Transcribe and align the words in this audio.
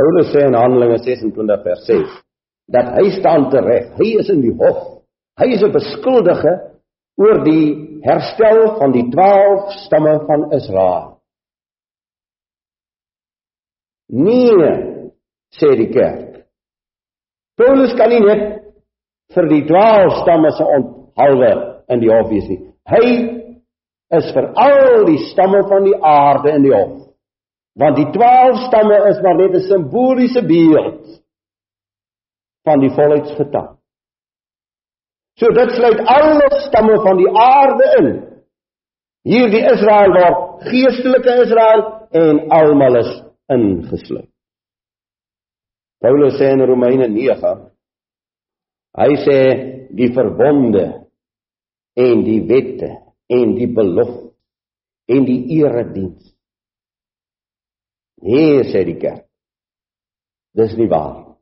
Paulus 0.00 0.32
sê 0.32 0.46
in 0.48 0.56
Handelinge 0.56 0.96
26 1.04 1.62
vers 1.64 1.84
6 1.84 2.12
dat 2.72 2.94
hy 2.96 3.10
staan 3.18 3.50
tereg. 3.52 3.90
Hy 3.98 4.08
is 4.22 4.30
in 4.32 4.40
die 4.40 4.54
hof. 4.56 5.02
Hy 5.40 5.48
is 5.52 5.62
'n 5.62 5.72
beskuldige 5.74 6.52
oor 7.20 7.42
die 7.44 8.00
herstel 8.06 8.78
van 8.78 8.94
die 8.96 9.04
12 9.12 9.74
stamme 9.84 10.14
van 10.28 10.46
Israel. 10.56 11.20
Nee, 14.08 14.70
sê 15.52 15.76
die 15.76 15.90
kerk. 15.92 16.46
Paulus 17.58 17.92
kan 17.98 18.08
nie 18.08 18.24
net 18.24 18.72
vir 19.34 19.48
die 19.52 19.64
12 19.66 20.22
stamme 20.22 20.50
se 20.56 20.64
onthaalwe 20.64 21.52
in 21.92 22.00
die 22.00 22.10
hof 22.10 22.30
wees 22.30 22.48
nie. 22.48 22.72
Hy 22.88 23.04
is 24.16 24.32
vir 24.32 24.48
al 24.54 25.04
die 25.04 25.20
stamme 25.28 25.62
van 25.68 25.84
die 25.84 25.98
aarde 26.00 26.56
in 26.56 26.62
die 26.62 26.74
hof. 26.74 27.09
Want 27.80 27.96
die 27.96 28.08
12 28.12 28.64
stamme 28.66 28.96
is 29.08 29.20
maar 29.24 29.36
net 29.36 29.54
'n 29.56 29.68
simboliese 29.72 30.42
beeld 30.46 31.22
van 32.68 32.80
die 32.80 32.90
volheidsgetal. 32.90 33.80
So 35.40 35.46
dit 35.56 35.70
sluit 35.72 36.00
alle 36.04 36.48
stamme 36.68 36.96
van 37.00 37.16
die 37.16 37.30
aarde 37.32 37.86
in. 37.98 38.08
Hier 39.24 39.48
die 39.52 39.64
Israel 39.72 40.12
word 40.16 40.68
geestelike 40.68 41.36
Israel 41.44 41.82
en 42.10 42.48
almal 42.50 42.96
is 43.00 43.12
ingesluit. 43.48 44.28
Paulus 46.00 46.38
sê 46.40 46.52
in 46.52 46.64
Romeine 46.64 47.08
9 47.08 47.54
hy 49.00 49.10
sê 49.24 49.38
die 49.96 50.10
verbonde 50.16 50.86
en 51.96 52.24
die 52.24 52.40
wette 52.48 52.90
en 53.30 53.54
die 53.54 53.68
belofte 53.68 54.32
en 55.10 55.24
die 55.24 55.40
erediens. 55.60 56.39
Nee 58.20 58.64
sê 58.68 58.84
die 58.84 58.98
kerk. 59.00 59.24
Dis 60.56 60.74
nie 60.76 60.88
waar. 60.90 61.36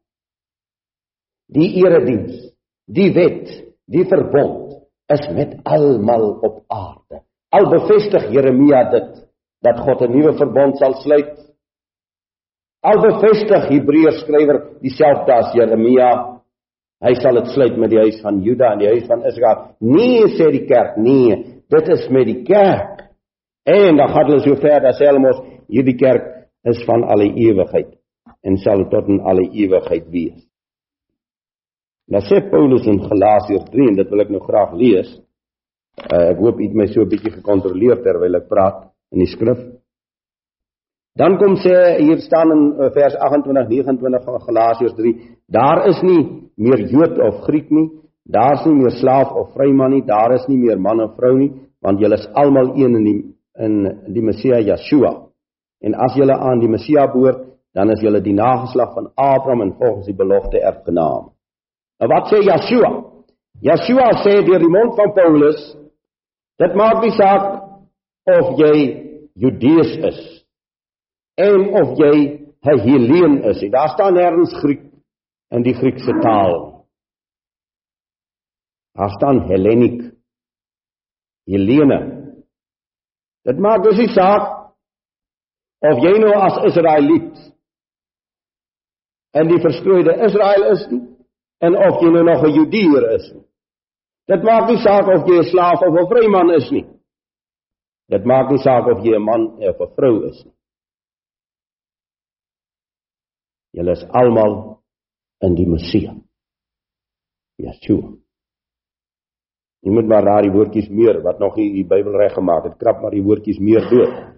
Die 1.48 1.70
erediens, 1.80 2.52
die 2.86 3.08
wet, 3.16 3.48
die 3.88 4.04
verbond 4.08 4.76
is 5.08 5.24
met 5.32 5.56
almal 5.64 6.34
op 6.44 6.60
aarde. 6.68 7.22
Al 7.56 7.70
bevestig 7.72 8.28
Jeremia 8.34 8.84
dit 8.92 9.24
dat 9.64 9.80
God 9.80 10.02
'n 10.02 10.12
nuwe 10.12 10.36
verbond 10.36 10.76
sal 10.78 10.94
sluit. 11.02 11.34
Al 12.84 13.00
bevestig 13.00 13.68
Hebreërs 13.68 14.20
skrywer 14.20 14.58
dieselfde 14.80 15.32
as 15.32 15.54
Jeremia, 15.54 16.40
hy 17.00 17.14
sal 17.14 17.34
dit 17.34 17.48
sluit 17.54 17.76
met 17.76 17.90
die 17.90 17.98
huis 17.98 18.20
van 18.20 18.42
Juda 18.42 18.72
en 18.72 18.78
die 18.78 18.88
huis 18.88 19.06
van 19.06 19.24
Israel. 19.24 19.74
Nee 19.80 20.28
sê 20.36 20.50
die 20.50 20.66
kerk, 20.66 20.96
nee, 20.96 21.62
dit 21.68 21.88
is 21.88 22.08
met 22.08 22.26
die 22.26 22.42
kerk. 22.44 23.08
En 23.64 23.96
dan 23.96 24.08
gaan 24.08 24.26
hulle 24.26 24.40
so 24.40 24.54
ver 24.56 24.80
dat 24.80 24.98
hulle 24.98 25.18
mos 25.18 25.40
hierdie 25.68 25.96
kerk 25.96 26.37
is 26.64 26.82
van 26.86 27.04
alle 27.04 27.30
ewigheid 27.34 27.94
en 28.42 28.56
sal 28.56 28.88
tot 28.90 29.08
in 29.08 29.20
alle 29.20 29.46
ewigheid 29.50 30.08
wees. 30.10 30.44
Nou 32.08 32.22
sê 32.24 32.40
Paulus 32.50 32.86
in 32.88 33.02
Galasiërs 33.04 33.68
3 33.70 33.88
en 33.90 33.98
dit 33.98 34.12
wil 34.12 34.24
ek 34.24 34.30
nou 34.32 34.40
graag 34.40 34.72
lees. 34.80 35.10
Uh, 35.98 36.30
ek 36.30 36.40
hoop 36.40 36.60
u 36.60 36.64
het 36.64 36.74
my 36.74 36.86
so 36.86 37.02
'n 37.02 37.10
bietjie 37.10 37.34
gekontroleer 37.34 38.00
terwyl 38.02 38.36
ek 38.36 38.48
praat 38.48 38.88
in 39.12 39.18
die 39.18 39.28
skrif. 39.28 39.58
Dan 41.18 41.36
kom 41.38 41.56
sê 41.56 41.98
hier 41.98 42.20
staan 42.22 42.52
in 42.52 42.62
uh, 42.78 42.90
vers 42.94 43.16
28 43.16 43.68
29 43.68 44.24
van 44.24 44.40
Galasiërs 44.40 44.94
3, 44.94 45.14
daar 45.48 45.88
is 45.88 46.02
nie 46.02 46.22
meer 46.56 46.86
Jood 46.88 47.18
of 47.18 47.42
Griek 47.44 47.70
nie, 47.70 47.90
daar 48.24 48.54
is 48.54 48.64
nie 48.66 48.74
meer 48.74 48.94
slaaf 49.00 49.32
of 49.32 49.52
vryman 49.52 49.90
nie, 49.90 50.04
daar 50.06 50.32
is 50.34 50.46
nie 50.48 50.58
meer 50.58 50.78
man 50.78 51.00
of 51.00 51.16
vrou 51.16 51.36
nie, 51.36 51.50
want 51.82 52.00
julle 52.00 52.14
is 52.14 52.28
almal 52.34 52.72
een 52.76 52.94
in 52.94 53.04
die 53.04 53.22
in 53.58 53.74
die 54.14 54.22
Messia 54.22 54.60
Yeshua. 54.62 55.27
En 55.84 55.94
as 55.94 56.16
julle 56.18 56.34
aan 56.34 56.60
die 56.60 56.70
Messia 56.70 57.06
behoort, 57.12 57.44
dan 57.74 57.90
is 57.90 58.00
julle 58.02 58.20
die 58.20 58.34
nageslag 58.34 58.94
van 58.94 59.10
Abraham 59.14 59.62
en 59.62 59.74
volgens 59.78 60.06
die 60.06 60.16
belofte 60.16 60.60
erfgenaam. 60.60 61.30
Nou 61.98 62.08
wat 62.10 62.30
sê 62.30 62.40
Yeshua? 62.42 62.90
Yeshua 63.62 64.08
sê 64.24 64.40
deur 64.46 64.62
die 64.62 64.72
mond 64.72 64.96
van 64.98 65.12
Paulus, 65.14 65.60
dit 66.58 66.74
maak 66.78 67.02
nie 67.02 67.14
saak 67.14 67.46
of 68.28 68.58
jy 68.58 68.76
Judees 69.38 69.94
is 70.08 70.20
en 71.38 71.68
of 71.80 71.94
jy 71.98 72.16
'n 72.66 72.78
Helleen 72.82 73.42
is. 73.50 73.60
Daar 73.70 73.88
staan 73.88 74.14
nêrens 74.14 74.54
Griek 74.60 74.82
in 75.50 75.62
die 75.62 75.74
Griekse 75.74 76.12
taal. 76.22 76.84
Daar 78.94 79.10
staan 79.10 79.46
Hellenic. 79.46 80.14
Helene. 81.46 81.98
Dit 83.42 83.58
maak 83.58 83.82
dus 83.82 83.96
nie 83.96 84.08
saak 84.08 84.57
of 85.86 86.02
jy 86.02 86.14
nou 86.18 86.32
as 86.34 86.58
Israeliet 86.70 87.36
in 89.38 89.50
die 89.52 89.60
verstrooide 89.62 90.16
Israel 90.26 90.66
is 90.72 90.86
nie 90.90 91.04
en 91.64 91.76
of 91.76 92.02
jy 92.02 92.10
nou 92.14 92.24
nog 92.24 92.44
'n 92.44 92.54
Judeër 92.54 93.04
is 93.14 93.32
nie. 93.34 93.46
Dit 94.28 94.42
maak 94.42 94.68
nie 94.68 94.78
saak 94.82 95.06
of 95.08 95.26
jy 95.26 95.38
'n 95.38 95.50
slaaf 95.50 95.82
of 95.82 95.94
'n 95.94 96.08
vryman 96.10 96.50
is 96.54 96.70
nie. 96.70 96.86
Dit 98.08 98.24
maak 98.24 98.50
nie 98.50 98.62
saak 98.62 98.86
of 98.86 99.04
jy 99.04 99.16
'n 99.16 99.24
man 99.24 99.42
of 99.58 99.80
'n 99.80 99.94
vrou 99.96 100.28
is 100.28 100.44
nie. 100.44 100.54
Julle 103.76 103.92
is 103.92 104.04
almal 104.10 104.82
in 105.40 105.54
die 105.54 105.66
Messia. 105.66 106.14
Yeshua. 107.58 108.16
Jy 109.82 109.90
moet 109.90 110.06
maar 110.06 110.24
daai 110.24 110.50
woordjies 110.50 110.88
meer 110.88 111.22
wat 111.22 111.38
nog 111.38 111.56
nie 111.56 111.72
die 111.72 111.86
Bybel 111.86 112.16
reg 112.18 112.34
gemaak 112.34 112.64
het, 112.64 112.78
krap 112.78 113.02
maar 113.02 113.10
die 113.10 113.22
woordjies 113.22 113.58
meer 113.58 113.88
dood. 113.90 114.37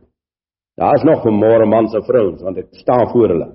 Daar 0.80 0.96
is 0.96 1.04
nog 1.04 1.26
'n 1.26 1.36
môre 1.36 1.66
mans 1.66 1.94
en 1.94 2.02
vrouens 2.02 2.42
want 2.42 2.56
ek 2.56 2.68
staan 2.72 3.12
voor 3.12 3.28
hulle. 3.28 3.48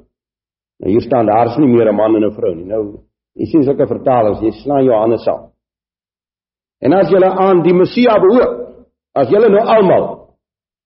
Nou 0.79 0.91
hier 0.91 1.01
staan 1.01 1.25
daar 1.25 1.47
is 1.47 1.57
nie 1.57 1.67
meer 1.67 1.89
'n 1.89 1.95
man 1.95 2.15
en 2.15 2.23
'n 2.23 2.35
vrou 2.37 2.55
nie. 2.55 2.65
Nou 2.65 3.05
Jy 3.35 3.49
sien 3.51 3.65
sulke 3.67 3.87
vertalings, 3.89 4.39
jy 4.43 4.53
slaan 4.61 4.85
jou 4.87 4.95
hande 4.95 5.17
saam. 5.19 5.49
En 6.83 6.95
as 6.95 7.11
jy 7.11 7.19
aan 7.19 7.63
die 7.65 7.75
Messia 7.75 8.15
behoort, 8.23 8.85
as 9.15 9.31
jy 9.31 9.41
nou 9.43 9.63
almal 9.75 10.05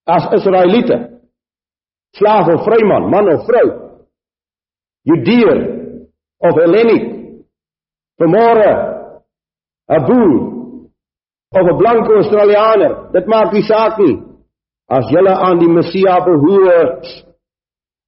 as 0.09 0.25
Israeliete, 0.33 0.97
slaaf 2.17 2.50
of 2.50 2.63
vryman, 2.66 3.09
man 3.13 3.29
of 3.29 3.45
vrou, 3.45 3.67
Judeer 5.06 5.59
of 6.41 6.57
Hellenic, 6.57 7.06
vermoere, 8.17 8.71
'n 9.89 10.06
boer 10.07 10.33
of 11.53 11.66
'n 11.69 11.77
blanke 11.77 12.13
Australianer, 12.21 13.11
dit 13.13 13.25
maak 13.27 13.53
nie 13.53 13.63
saak 13.63 14.00
nie. 14.00 14.17
As 14.89 15.09
jy 15.13 15.22
aan 15.29 15.59
die 15.61 15.69
Messia 15.69 16.17
behoort, 16.25 17.05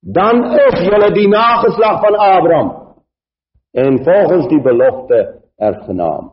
dan 0.02 0.42
is 0.58 0.80
jy 0.82 1.10
die 1.14 1.28
nageslag 1.30 2.00
van 2.02 2.16
Abraham 2.18 2.70
en 3.72 4.04
volgens 4.04 4.48
die 4.48 4.60
belofte 4.60 5.18
erfgenaam. 5.56 6.32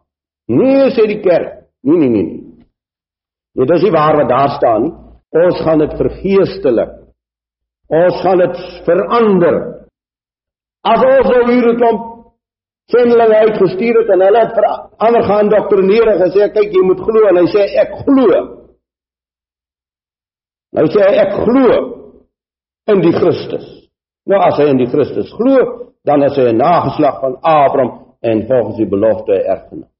Nee 0.49 0.89
sê 0.91 1.05
die 1.07 1.21
kerk. 1.21 1.69
Nee 1.81 1.97
nee 1.97 2.09
nee. 2.09 2.23
Nee, 3.53 3.65
dit 3.65 3.75
is 3.77 3.83
nie 3.83 3.91
waar 3.91 4.17
wat 4.17 4.29
daar 4.29 4.49
staan 4.57 4.81
nie. 4.83 4.93
Ons 5.29 5.61
gaan 5.61 5.79
dit 5.79 5.93
vergeestelik. 5.97 6.95
Ons 7.87 8.21
gaan 8.21 8.41
dit 8.41 8.57
verander. 8.85 9.57
As 10.81 11.03
ons 11.03 11.29
nou 11.29 11.43
hier 11.51 11.67
'n 11.73 11.77
klomp 11.77 12.01
sendlinge 12.89 13.35
uitgestuur 13.35 13.99
het 14.01 14.09
en 14.09 14.21
hulle 14.21 14.39
het 14.39 14.53
verander 14.57 15.23
gaan 15.23 15.49
doktrineer 15.49 16.07
en 16.07 16.21
gesê 16.25 16.49
kyk 16.53 16.73
jy 16.73 16.83
moet 16.85 17.01
glo 17.05 17.27
en 17.29 17.37
hy 17.37 17.45
sê 17.45 17.63
ek 17.83 17.91
glo. 18.05 18.59
Nou 20.75 20.85
sê 20.94 21.02
hy 21.02 21.16
ek 21.24 21.38
glo 21.46 21.78
in 22.94 23.02
die 23.02 23.13
Christus. 23.16 23.66
Nou 24.30 24.41
as 24.46 24.59
hy 24.62 24.69
in 24.69 24.81
die 24.81 24.90
Christus 24.90 25.31
glo, 25.34 25.90
dan 26.06 26.24
is 26.28 26.38
hy 26.38 26.50
'n 26.52 26.57
nageslag 26.57 27.22
van 27.22 27.38
Abraham 27.41 28.16
en 28.22 28.47
volgens 28.47 28.78
die 28.78 28.90
belofte 28.90 29.34
erfgenaam. 29.34 29.91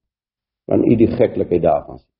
Want 0.68 0.86
u 0.86 0.96
die 0.96 1.08
geklikheid 1.08 1.62
daarvan 1.62 1.98
sien. 1.98 2.16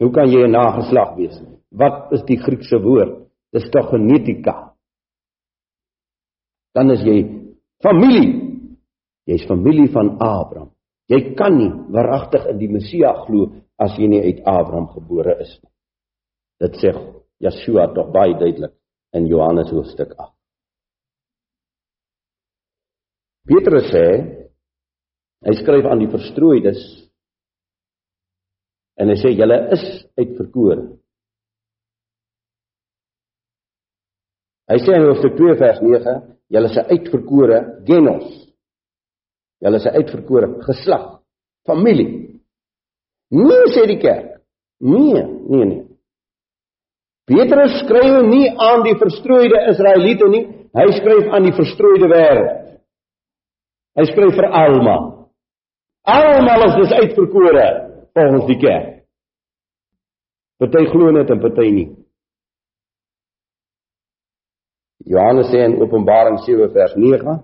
Hoe 0.00 0.10
kan 0.10 0.30
jy 0.30 0.44
'n 0.46 0.50
nageslag 0.50 1.14
wees? 1.16 1.40
Wat 1.70 2.12
is 2.12 2.22
die 2.24 2.38
Griekse 2.38 2.82
woord? 2.82 3.28
Dis 3.52 3.70
tog 3.70 3.90
genetika. 3.90 4.74
Dan 6.74 6.90
is 6.90 7.02
jy 7.02 7.18
familie. 7.82 8.58
Jy's 9.26 9.46
familie 9.46 9.90
van 9.90 10.18
Abraham. 10.18 10.70
Jy 11.06 11.34
kan 11.34 11.56
nie 11.56 11.70
waaragtig 11.90 12.46
in 12.46 12.58
die 12.58 12.68
Messia 12.68 13.12
glo 13.26 13.50
as 13.76 13.96
jy 13.98 14.06
nie 14.06 14.22
uit 14.22 14.44
Abraham 14.44 14.86
gebore 14.88 15.36
is 15.40 15.58
nie. 15.62 15.70
Dit 16.60 16.76
sê 16.80 16.92
Yeshua 17.40 17.88
tog 17.94 18.12
baie 18.12 18.36
duidelik 18.36 18.74
in 19.16 19.26
Johannes 19.26 19.70
hoofstuk 19.72 20.12
8. 20.18 20.34
Petrus 23.48 23.88
sê 23.90 24.06
hy 25.46 25.54
skryf 25.56 25.88
aan 25.88 26.02
die 26.02 26.10
verstrooides 26.12 26.82
en 29.00 29.08
hy 29.08 29.16
sê 29.16 29.32
julle 29.32 29.56
is 29.76 29.84
uitverkore. 30.20 30.82
Hy 34.70 34.78
sê 34.84 34.94
in 34.94 35.08
Hoofstuk 35.08 35.34
2 35.34 35.56
vers 35.58 35.80
9, 35.82 36.12
julle 36.54 36.68
is 36.70 36.76
uitverkore 36.94 37.56
genos. 37.88 38.26
Julle 39.64 39.80
is 39.80 39.88
uitverkore 39.90 40.50
geslag, 40.68 41.06
familie. 41.66 42.36
Nie 43.34 43.64
sê 43.74 43.88
die 43.90 43.98
kerk. 44.04 44.36
Nee, 44.78 45.24
nee, 45.24 45.64
nee. 45.64 45.89
Petrus 47.30 47.76
skryf 47.84 48.24
nie 48.26 48.48
aan 48.58 48.82
die 48.82 48.96
verstrooide 48.98 49.60
Israeliete 49.70 50.28
nie, 50.32 50.46
Hy 50.70 50.86
skryf 50.94 51.30
aan 51.34 51.48
die 51.48 51.54
verstrooide 51.54 52.08
wêreld. 52.10 52.58
Hy 53.98 54.06
skryf 54.06 54.36
vir 54.38 54.46
almal. 54.54 55.06
Almal 56.06 56.66
is 56.68 56.76
dus 56.78 56.92
uitverkore 56.94 57.66
volgens 58.14 58.46
die 58.46 58.58
kerk. 58.62 58.88
Party 60.60 60.84
glo 60.92 61.10
net 61.14 61.30
en 61.32 61.42
party 61.42 61.66
nie. 61.74 61.88
Johannes 65.10 65.50
sê 65.50 65.64
in 65.66 65.78
Openbaring 65.82 66.38
7 66.44 66.70
vers 66.74 66.94
9 66.94 67.38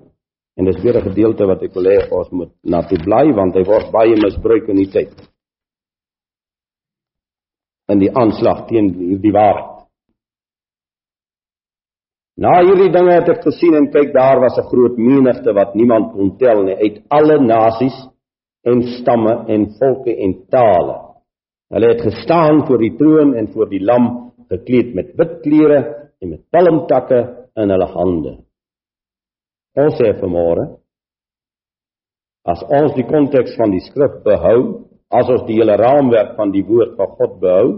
en 0.56 0.69
dis 0.71 0.82
weer 0.85 0.99
'n 1.00 1.09
gedeelte 1.09 1.47
wat 1.47 1.62
ek 1.62 1.75
wil 1.75 1.89
hê 1.91 1.99
ons 2.11 2.31
moet 2.31 2.53
na 2.62 2.82
toe 2.82 2.99
bly 2.99 3.32
want 3.32 3.56
hy 3.56 3.65
word 3.65 3.91
baie 3.91 4.15
misbruik 4.15 4.69
in 4.69 4.77
die 4.77 4.91
tyd. 4.91 5.15
In 7.89 7.99
die 7.99 8.12
aanslag 8.12 8.69
teen 8.69 8.94
hierdie 8.94 9.32
waarheid. 9.32 9.75
Na 12.37 12.59
hierdie 12.61 12.91
dinge 12.93 13.15
het 13.17 13.31
ek 13.33 13.47
gesien 13.47 13.75
en 13.79 13.88
kyk 13.93 14.12
daar 14.12 14.43
was 14.43 14.59
'n 14.61 14.69
groot 14.69 14.97
menigte 14.99 15.53
wat 15.56 15.75
niemand 15.75 16.12
kon 16.12 16.37
tel 16.37 16.62
nie 16.65 16.77
uit 16.77 16.97
alle 17.09 17.38
nasies 17.41 17.97
en 18.65 18.83
stamme 18.83 19.44
en 19.49 19.67
volke 19.79 20.12
en 20.25 20.33
tale. 20.50 20.97
Hulle 21.73 21.88
het 21.88 22.03
gestaan 22.03 22.67
voor 22.67 22.79
die 22.79 22.97
troon 22.97 23.35
en 23.35 23.49
voor 23.53 23.69
die 23.69 23.81
lam 23.81 24.33
gekleed 24.50 24.94
met 24.94 25.17
wit 25.17 25.41
klere 25.43 26.11
en 26.21 26.29
met 26.29 26.43
palmtakke 26.50 27.21
in 27.56 27.71
hulle 27.71 27.87
hande. 27.87 28.33
Ons 29.77 29.97
sê 29.99 30.12
vanmôre 30.21 30.77
as 32.47 32.62
ons 32.62 32.94
die 32.94 33.06
konteks 33.06 33.56
van 33.59 33.73
die 33.75 33.81
skrif 33.81 34.23
behou, 34.23 34.87
as 35.11 35.29
ons 35.29 35.43
die 35.49 35.56
hele 35.59 35.75
raamwerk 35.77 36.37
van 36.37 36.53
die 36.55 36.62
woord 36.62 36.94
van 36.97 37.09
God 37.19 37.41
behou, 37.41 37.69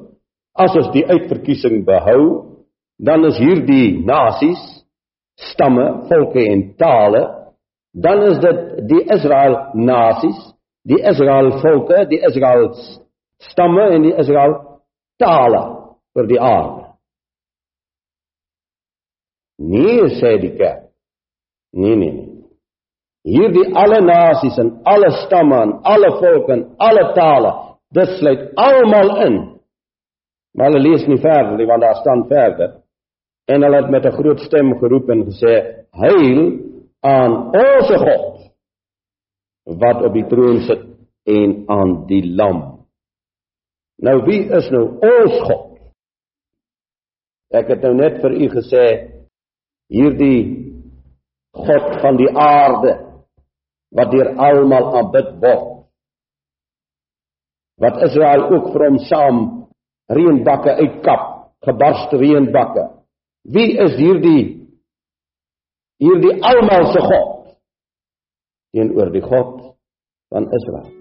as 0.52 0.75
ons 0.76 0.90
die 0.93 1.06
uitverkiesing 1.08 1.87
behou, 1.87 2.57
dan 2.98 3.24
is 3.24 3.38
hierdie 3.38 4.04
nasies, 4.04 4.60
stamme, 5.38 5.86
volke 6.10 6.42
en 6.50 6.64
tale, 6.76 7.22
dan 7.94 8.22
is 8.26 8.40
dit 8.42 8.88
die 8.90 9.04
Israel 9.14 9.56
nasies, 9.74 10.38
die 10.88 10.98
Israel 11.10 11.52
volke, 11.62 12.04
die 12.10 12.20
Israel 12.26 12.72
stamme 13.50 13.90
en 13.94 14.02
die 14.02 14.14
Israel 14.18 14.56
tale 15.18 15.62
vir 16.14 16.26
die 16.30 16.40
aarde. 16.42 16.88
Nee, 19.58 20.10
sê 20.18 20.36
die 20.42 20.54
kerk. 20.58 20.88
Nee, 21.74 21.94
nee, 21.96 22.12
nee. 22.12 22.34
Hierdie 23.28 23.66
alle 23.76 23.98
nasies 24.02 24.58
en 24.58 24.72
alle 24.88 25.10
stamme 25.24 25.58
en 25.62 25.72
alle 25.86 26.10
volke 26.18 26.54
en 26.54 26.66
alle 26.82 27.04
tale, 27.14 27.50
dit 27.94 28.14
sluit 28.18 28.44
almal 28.56 29.10
in. 29.26 29.38
Maar 30.54 30.70
hulle 30.70 30.82
lees 30.86 31.06
nie 31.06 31.18
verder 31.22 31.58
nie 31.58 31.66
want 31.68 31.82
daar 31.84 31.98
staan 32.00 32.24
verder 32.30 32.78
en 33.48 33.64
hulle 33.64 33.82
het 33.82 33.90
met 33.90 34.04
'n 34.06 34.16
groot 34.20 34.40
stem 34.40 34.78
geroep 34.78 35.08
en 35.10 35.24
gesê: 35.24 35.54
"Heil 35.90 36.40
aan 37.00 37.32
ons 37.66 37.88
God 38.04 38.52
wat 39.80 40.02
op 40.06 40.12
die 40.12 40.26
troon 40.28 40.60
sit 40.60 40.82
en 41.24 41.64
aan 41.66 42.06
die 42.06 42.24
Lam." 42.36 42.86
Nou 44.02 44.24
wie 44.24 44.42
is 44.58 44.70
nou 44.70 44.84
ons 45.00 45.40
God? 45.48 45.78
Ek 47.50 47.68
het 47.68 47.82
nou 47.82 47.94
net 47.94 48.20
vir 48.22 48.32
u 48.32 48.48
gesê 48.48 48.84
hierdie 49.88 50.74
God 51.52 52.00
van 52.02 52.16
die 52.16 52.30
aarde 52.36 52.92
wat 53.90 54.10
deur 54.10 54.36
almal 54.36 54.96
aanbid 54.96 55.30
word. 55.40 55.88
Wat 57.80 58.02
Israel 58.02 58.52
ook 58.52 58.72
vir 58.72 58.84
hom 58.84 58.98
saam 58.98 59.68
reënbakke 60.08 60.70
uitkap, 60.70 61.24
gebarste 61.64 62.16
reënbakke 62.16 62.97
Wie 63.48 63.78
is 63.80 63.96
hierdie 63.96 64.42
hierdie 66.02 66.34
almal 66.44 66.92
se 66.92 67.00
God 67.00 67.56
teenoor 68.76 69.10
die 69.14 69.24
God 69.24 69.54
van 70.34 70.50
Israel? 70.52 70.97